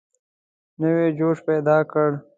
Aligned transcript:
نوی 0.79 1.05
جوش 1.17 1.37
پیدا 1.47 1.77
کړ. 1.91 2.09